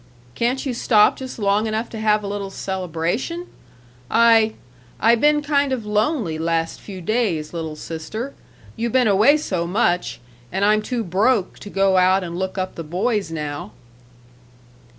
[0.33, 3.45] "Can't you stop just long enough to have a little celebration?
[4.09, 4.55] I
[4.99, 8.33] I been kind of lonely last few days, little sister.
[8.75, 10.19] You been away so much,
[10.51, 13.73] and I'm too broke to go out and look up the boys now."